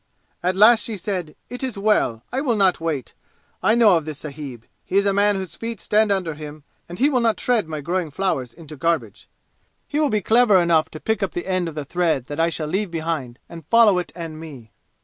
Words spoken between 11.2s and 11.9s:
up the end of the